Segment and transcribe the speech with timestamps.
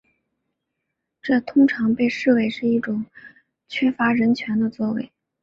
[1.21, 3.05] 这通常被视为是一种
[3.67, 5.11] 缺乏人权的作为。